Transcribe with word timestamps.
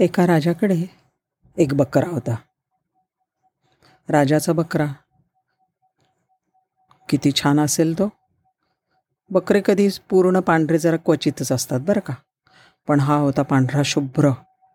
एका 0.00 0.26
राजाकडे 0.26 0.86
एक 1.58 1.74
बकरा 1.74 2.08
होता. 2.08 2.34
राजाचा 4.08 4.52
बकरा. 4.52 4.86
किती 7.08 7.32
छान 7.32 7.60
असेल 7.60 7.98
तो. 7.98 8.08
बकरे 9.30 9.62
कधी 9.64 9.88
पूर्ण 10.10 10.40
पांढरे 10.40 10.78
जरा 10.78 10.96
क्वचितच 10.96 11.52
असतात 11.52 11.80
बरं 11.80 12.00
का. 12.00 12.14
पण 12.88 13.00
हा 13.00 13.16
होता 13.16 13.42
पांढरा 13.42 13.82
शुभ्र 13.84 14.30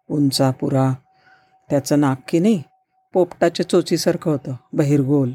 उंचा 0.10 0.52
पुरा. 0.52 0.94
त्याचं 1.70 2.00
नाक 2.00 2.18
की 2.28 2.40
नाही 2.40 2.64
पोपटाच्या 3.14 3.70
चोचीसारखं 3.70 4.32
होतं. 4.32 4.56
बहिरगोल. 4.74 5.32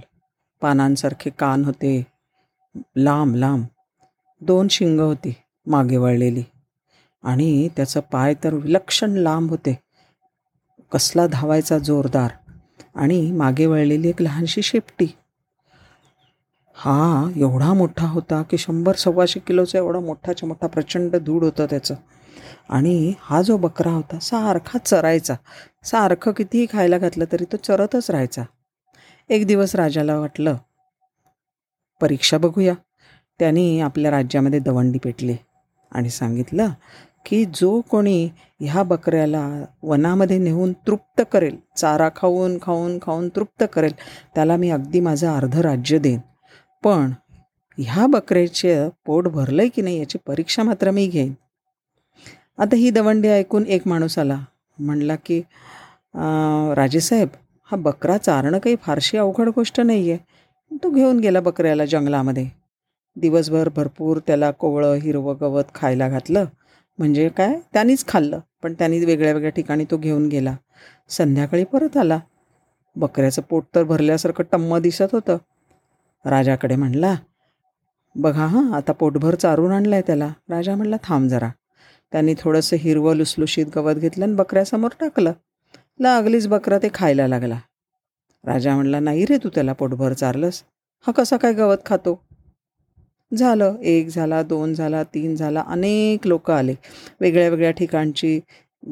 पानांसारखे 0.60 1.30
कान 1.30 1.64
होते. 1.64 2.06
लांब 2.96 3.34
लांब. 3.34 3.64
दोन 4.40 4.68
शिंग 4.68 5.00
होती 5.00 5.34
मागे 5.66 5.96
वळलेली. 5.96 6.42
आणि 7.22 7.68
त्याचं 7.76 8.00
पाय 8.00 8.34
तर 8.44 8.54
विलक्षण 8.54 9.10
लांब 9.10 9.50
होते. 9.50 9.78
कसला 10.92 11.26
धावायचा 11.26 11.78
जोरदार. 11.78 12.30
आणि 12.94 13.32
मागे 13.32 13.66
वळलेली 13.66 14.08
एक 14.08 14.22
लहानशी 14.22 14.62
शेपटी. 14.62 15.06
हा 16.74 17.30
एवढा 17.36 17.72
मोठा 17.72 18.06
होता 18.06 18.42
की 18.42 18.58
शंभर 18.58 18.94
सव्वाशे 18.94 19.40
किलोचा 19.40 19.78
एवढा 19.78 20.00
मोठाच्या 20.00 20.46
मोठा 20.46 20.66
प्रचंड 20.66 21.16
धूड 21.16 21.44
होतं 21.44 21.66
त्याचं. 21.70 21.94
आणि 22.68 23.12
हा 23.20 23.42
जो 23.42 23.56
बकरा 23.56 23.90
होता 23.90 24.18
सारखा 24.18 24.78
चरायचा. 24.78 25.34
सारखं 25.84 26.32
कितीही 26.32 26.66
खायला 26.72 26.98
घातलं 26.98 27.24
तरी 27.32 27.44
तो 27.44 27.56
चरतच 27.56 28.10
राहायचा. 28.10 28.42
एक 29.28 29.46
दिवस 29.46 29.74
राजाला 29.74 30.18
वाटलं 30.18 30.56
परीक्षा 32.00 32.38
बघूया. 32.38 32.74
त्यांनी 33.38 33.80
आपल्या 33.80 34.10
राज्यामध्ये 34.10 34.58
दवंडी 34.58 34.98
पेटली 34.98 35.36
आणि 35.92 36.10
सांगितलं 36.10 36.68
की 37.26 37.44
जो 37.54 37.80
कोणी 37.90 38.28
ह्या 38.60 38.82
बकऱ्याला 38.82 39.46
वनामध्ये 39.82 40.38
नेऊन 40.38 40.72
तृप्त 40.86 41.22
करेल 41.32 41.56
चारा 41.76 42.08
खाऊन 42.16 42.56
खाऊन 42.62 42.98
खाऊन 43.02 43.28
तृप्त 43.36 43.64
करेल 43.72 43.92
त्याला 44.34 44.56
मी 44.56 44.70
अगदी 44.70 45.00
माझं 45.00 45.28
अर्ध 45.30 45.58
राज्य 45.60 45.98
देईन. 45.98 46.18
पण 46.82 47.10
ह्या 47.78 48.06
बकऱ्याचे 48.06 48.74
पोट 49.06 49.28
भरलं 49.28 49.62
आहे 49.62 49.68
की 49.74 49.82
नाही 49.82 49.98
याची 49.98 50.18
परीक्षा 50.26 50.62
मात्र 50.62 50.90
मी 50.90 51.06
घेईन. 51.06 51.32
आता 52.58 52.76
ही 52.76 52.90
दवंडी 52.90 53.28
ऐकून 53.28 53.66
एक 53.66 53.86
माणूस 53.88 54.18
आला. 54.18 54.38
म्हणला 54.78 55.14
की 55.26 55.40
राजेसाहेब 56.76 57.28
हा 57.68 57.76
बकरा 57.76 58.16
चारणं 58.18 58.58
काही 58.58 58.76
फारशी 58.82 59.16
अवघड 59.18 59.48
गोष्ट 59.56 59.80
नाही 59.80 60.10
आहे 60.10 60.76
तो 60.82 60.90
घेऊन 60.90 61.18
गेला 61.20 61.40
बकऱ्याला 61.40 61.84
जंगलामध्ये. 61.84 62.48
दिवसभर 63.16 63.68
भरपूर 63.76 64.18
त्याला 64.26 64.50
कोवळं 64.50 64.94
हिरवं 65.02 65.36
गवत 65.40 65.74
खायला 65.74 66.08
घातलं. 66.08 66.44
म्हणजे 66.98 67.28
काय? 67.28 67.58
त्यांनीच 67.72 68.04
खाल्लं 68.08 68.40
पण 68.62 68.72
त्यांनी 68.72 69.04
वेगळ्या 69.04 69.32
वेगळ्या 69.32 69.50
ठिकाणी 69.50 69.84
तो 69.90 69.96
घेऊन 69.96 70.28
गेला. 70.28 70.56
संध्याकाळी 71.08 71.64
परत 71.64 71.96
आला. 71.96 72.18
बकऱ्याचं 72.96 73.42
पोट 73.42 73.64
तर 73.74 73.82
भरल्यासारखं 73.82 74.44
टम्म 74.52 74.78
दिसत 74.78 75.12
होतं. 75.12 75.36
राजाकडे 76.24 76.76
म्हणला 76.76 77.14
बघा 78.16 78.46
हां 78.46 78.72
आता 78.72 78.92
पोटभर 78.92 79.34
चारून 79.34 79.72
आणलं 79.72 79.94
आहे 79.94 80.02
त्याला. 80.06 80.28
राजा 80.50 80.74
म्हणला 80.74 80.96
थांब 81.04 81.28
जरा. 81.28 81.48
त्यांनी 82.12 82.34
थोडंसं 82.38 82.76
हिरवं 82.76 83.16
लुसलुशीत 83.16 83.66
गवत 83.76 83.94
घेतलं 83.94 84.24
आणि 84.24 84.34
बकऱ्यासमोर 84.34 84.90
टाकलं. 85.00 85.32
लागलीच 86.00 86.48
बकरा 86.48 86.78
ते 86.78 86.88
खायला 86.94 87.28
लागला. 87.28 87.58
राजा 88.46 88.74
म्हणला 88.74 89.00
नाही 89.00 89.24
रे 89.24 89.36
तू 89.36 89.48
त्याला 89.48 89.72
पोटभर 89.72 90.12
चारलंस. 90.12 90.62
हा 91.06 91.12
कसा 91.12 91.36
काय 91.36 91.52
गवत 91.52 91.76
खातो? 91.86 92.24
झालं 93.38 93.76
एक 93.82 94.08
झाला 94.08 94.42
दोन 94.42 94.74
झाला 94.74 95.02
तीन 95.02 95.36
झाला 95.36 95.64
अनेक 95.66 96.26
लोक 96.26 96.50
आले. 96.50 96.74
वेगळ्या 97.20 97.48
वेगळ्या 97.48 97.70
ठिकाणची 97.70 98.40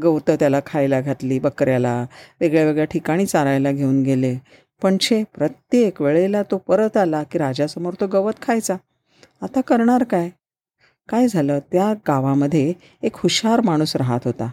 गवतं 0.03 0.35
त्याला 0.35 0.61
खायला 0.67 1.01
घातली 1.01 1.39
बकऱ्याला. 1.39 2.07
वेगळ्या 2.41 2.65
वेगळ्या 2.65 2.85
ठिकाणी 2.85 3.27
चारायला 3.27 3.73
घेऊन 3.73 4.03
गेले. 4.03 4.37
पण 4.83 4.97
छे 5.01 5.25
प्रत्येक 5.35 6.03
वेळेला 6.03 6.43
तो 6.43 6.57
परत 6.57 6.97
आला 6.97 7.23
की 7.23 7.39
राजासमोर 7.39 7.95
तो 8.01 8.07
गवत 8.07 8.33
खायचा. 8.43 8.77
आता 9.43 9.61
करणार 9.61 10.05
काय? 10.05 10.31
काय 11.09 11.29
झालं? 11.29 11.59
त्या 11.59 11.93
गावामध्ये 11.93 12.73
एक 13.03 13.17
हुशार 13.17 13.61
माणूस 13.61 13.97
राहत 13.97 14.21
होता. 14.25 14.51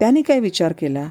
त्याने 0.00 0.22
काय 0.22 0.40
विचार 0.40 0.72
केला? 0.78 1.08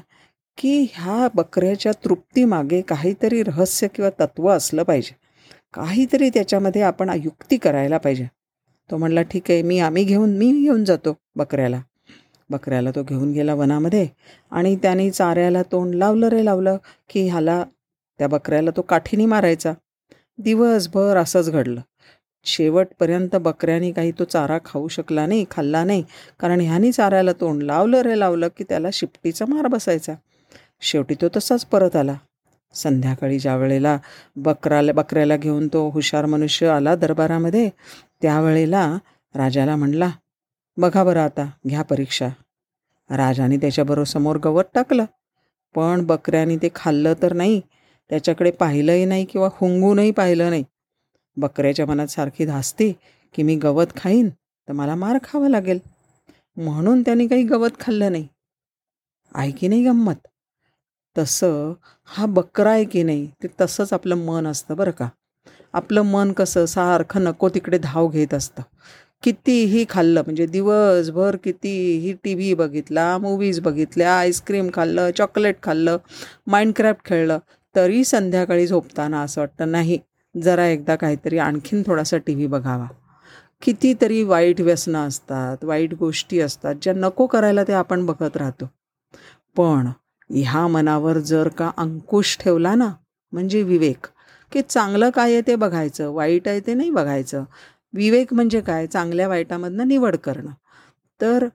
की 0.58 0.86
ह्या 0.92 1.28
बकऱ्याच्या 1.34 1.92
तृप्तीमागे 1.92 2.80
काहीतरी 2.80 3.42
रहस्य 3.42 3.88
किंवा 3.88 4.10
तत्त्व 4.10 4.48
असलं 4.48 4.82
पाहिजे. 4.82 5.25
काहीतरी 5.74 6.28
त्याच्यामध्ये 6.28 6.82
आपण 6.82 7.10
युक्ती 7.24 7.56
करायला 7.56 7.98
पाहिजे. 7.98 8.26
तो 8.90 8.96
म्हणला 8.96 9.22
ठीक 9.22 9.50
आहे 9.50 9.62
मी 9.62 9.78
आम्ही 9.78 10.04
घेऊन 10.04 10.36
मी 10.36 10.52
घेऊन 10.52 10.84
जातो 10.84 11.16
बकऱ्याला. 11.36 11.80
बकऱ्याला 12.50 12.90
तो 12.90 13.02
घेऊन 13.02 13.32
गेला 13.32 13.54
वनामध्ये 13.54 14.08
आणि 14.50 14.76
त्याने 14.76 15.10
चाऱ्याला 15.10 15.62
तोंड 15.62 15.94
लावलं 15.94 16.28
रे 16.28 16.44
लावलं 16.44 16.76
की 17.10 17.28
ह्याला 17.28 17.64
त्या 18.18 18.28
बकऱ्याला 18.28 18.70
तो 18.76 18.82
काठीने 18.82 19.26
मारायचा. 19.26 19.72
दिवसभर 20.38 21.16
असंच 21.16 21.50
घडलं. 21.50 21.80
शेवटपर्यंत 22.44 23.36
बकऱ्याने 23.36 23.92
काही 23.92 24.12
तो 24.18 24.24
चारा 24.24 24.58
खाऊ 24.64 24.88
शकला 24.88 25.26
नाही 25.26 25.44
खाल्ला 25.50 25.84
नाही. 25.84 26.04
कारण 26.40 26.60
ह्यानी 26.60 26.92
चाऱ्याला 26.92 27.32
तोंड 27.32 27.62
लावलं 27.62 28.00
रे 28.00 28.18
लावलं 28.18 28.48
की 28.58 28.64
त्याला 28.64 28.88
शिपटीचा 28.92 29.44
मार 29.48 29.66
बसायचा. 29.66 30.14
शेवटी 30.80 31.14
तो 31.14 31.28
तसाच 31.36 31.64
परत 31.66 31.96
आला. 31.96 32.14
संध्याकाळी 32.76 33.38
ज्या 33.38 33.56
वेळेला 33.56 33.96
बकराला 34.36 34.92
बकऱ्याला 34.92 35.36
घेऊन 35.36 35.68
तो 35.68 35.88
हुशार 35.90 36.26
मनुष्य 36.26 36.68
आला 36.68 36.94
दरबारामध्ये 36.94 37.68
त्यावेळेला 38.22 38.86
राजाला 39.34 39.76
म्हणला 39.76 40.10
बघा 40.76 41.04
बरं 41.04 41.20
आता 41.20 41.50
घ्या 41.68 41.82
परीक्षा. 41.82 42.28
राजाने 43.10 43.56
त्याच्याबरोबर 43.56 44.04
समोर 44.04 44.36
गवत 44.36 44.64
टाकलं 44.74 45.04
पण 45.74 46.04
बकऱ्याने 46.06 46.56
ते 46.56 46.68
खाल्लं 46.74 47.14
तर 47.22 47.32
नाही 47.32 47.60
त्याच्याकडे 48.10 48.50
पाहिलंही 48.50 49.04
नाही 49.04 49.24
किंवा 49.24 49.48
हुंगूनही 49.52 50.10
पाहिलं 50.10 50.50
नाही. 50.50 50.64
बकऱ्याच्या 51.36 51.86
मनात 51.86 52.06
सारखी 52.06 52.44
धासते 52.44 52.92
की 53.34 53.42
मी 53.42 53.56
गवत 53.56 53.96
खाईन 53.96 54.28
तर 54.28 54.72
मला 54.72 54.94
मार 54.94 55.18
खावा 55.24 55.48
लागेल. 55.48 55.78
म्हणून 56.56 57.02
त्याने 57.02 57.26
काही 57.26 57.42
गवत 57.42 57.80
खाल्लं 57.80 58.12
नाही. 58.12 58.26
ऐकी 59.34 59.68
नाही 59.68 59.84
गंमत. 59.84 60.26
तसं 61.16 61.72
हा 62.08 62.26
बकरा 62.26 62.70
आहे 62.70 62.84
की 62.84 63.02
नाही 63.02 63.26
ते 63.42 63.48
तसंच 63.60 63.92
आपलं 63.92 64.24
मन 64.26 64.46
असतं 64.46 64.76
बरं 64.76 64.90
का. 64.90 65.08
आपलं 65.74 66.02
मन 66.02 66.32
कसं 66.32 66.66
सारखं 66.66 67.22
नको 67.24 67.48
तिकडे 67.48 67.78
धाव 67.78 68.08
घेत 68.08 68.34
असतं. 68.34 68.62
कितीही 69.22 69.84
खाल्लं 69.88 70.22
म्हणजे 70.26 70.46
दिवसभर 70.46 71.36
कितीही 71.44 72.12
टी 72.24 72.34
व्ही 72.34 72.52
बघितला 72.54 73.16
मूवीज 73.18 73.60
बघितल्या 73.60 74.12
आईस्क्रीम 74.18 74.68
खाल्लं 74.74 75.10
चॉकलेट 75.10 75.62
खाल्लं 75.62 75.96
माइंडक्राफ्ट 76.46 77.04
खेळलं 77.04 77.38
तरी 77.74 78.04
संध्याकाळी 78.04 78.66
झोपताना 78.66 79.20
असं 79.22 79.40
वाटतं 79.40 79.70
नाही 79.72 79.98
जरा 80.34 80.66
एकदा 80.66 80.96
काहीतरी 80.96 81.38
आणखीन 81.38 81.82
थोडासा 81.86 82.16
टी 82.16 82.34
व्ही 82.34 82.46
बघावा. 82.46 82.86
कितीतरी 83.62 84.22
वाईट 84.22 84.60
व्यसनं 84.60 85.08
असतात 85.08 85.64
वाईट 85.64 85.94
गोष्टी 85.94 86.40
असतात 86.40 86.74
ज्या 86.82 86.92
नको 86.96 87.26
करायला 87.26 87.62
ते 87.64 87.72
आपण 87.72 88.06
बघत 88.06 88.36
राहतो. 88.36 88.68
पण 89.56 89.88
ह्या 90.30 90.66
मनावर 90.66 91.18
जर 91.18 91.48
का 91.48 91.70
अंकुश 91.76 92.36
ठेवला 92.40 92.74
ना 92.74 92.88
म्हणजे 93.32 93.62
विवेक 93.62 94.06
की 94.52 94.62
चांगलं 94.62 95.10
काय 95.10 95.32
आहे 95.32 95.40
ते 95.46 95.54
बघायचं 95.56 96.10
वाईट 96.12 96.48
आहे 96.48 96.60
ते 96.60 96.74
नाही 96.74 96.90
बघायचं. 96.90 97.44
विवेक 97.94 98.32
म्हणजे 98.34 98.60
काय? 98.60 98.86
चांगल्या 98.86 99.28
वाईटामधनं 99.28 99.88
निवड 99.88 100.16
करणं. 100.16 100.50
तर 101.20 101.46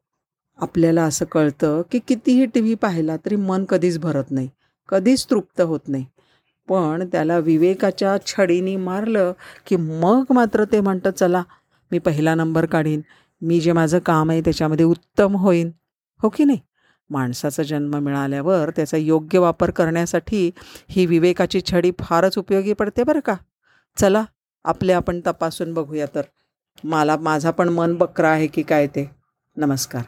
आपल्याला 0.60 1.04
असं 1.04 1.26
कळतं 1.26 1.82
की 1.92 2.00
कितीही 2.08 2.46
टी 2.46 2.60
व्ही 2.62 2.74
पाहिला 2.76 3.16
तरी 3.18 3.36
मन 3.36 3.66
कधीच 3.70 4.00
भरत 4.00 4.32
नाही 4.32 4.50
कधीच 4.90 5.26
तृप्त 5.30 5.62
होत 5.62 5.88
नाही. 5.88 6.06
पण 6.68 7.08
त्याला 7.12 7.38
विवेकाच्या 7.40 8.18
छडीनी 8.28 8.76
मारलं 8.76 9.32
की 9.68 9.76
मग 9.76 10.32
मात्र 10.34 10.64
ते 10.72 10.80
म्हणतं 10.82 11.12
चला 11.12 11.44
मी 11.92 12.00
पहिला 12.00 12.36
नंबर 12.36 12.66
काढीन 12.66 13.02
मी 13.42 13.60
जे 13.62 13.72
माझं 13.74 14.00
काम 14.00 14.30
आहे 14.32 14.42
त्याच्यामध्ये 14.42 14.86
उत्तम 14.86 15.36
होईन. 15.36 15.72
हो 16.22 16.30
की 16.30 16.44
नाही? 16.46 16.60
माणसाचा 17.12 17.64
जन्म 17.64 17.96
मिळाल्यावर 17.96 18.70
त्याचा 18.70 18.98
योग्य 18.98 19.40
वापर 19.40 19.72
करण्यासाठी 19.72 20.52
ही 20.90 21.06
विवेकाची 21.06 21.62
छडी 21.72 21.92
फारच 22.00 22.38
उपयोगी 22.38 22.74
पडते 22.74 23.04
बरं 23.04 23.20
का. 23.20 23.36
चला 23.98 24.24
आपले 24.64 24.94
आपण 24.94 25.22
तपासून 25.28 25.74
बघूया 25.74 26.06
तर. 26.16 26.22
मला 26.84 27.18
माझा 27.18 27.52
पण 27.52 27.70
मन 27.70 27.96
बकरा 27.96 28.30
आहे 28.30 28.48
की 28.48 28.62
काय 28.62 28.88
ते. 28.88 29.12
नमस्कार. 29.58 30.02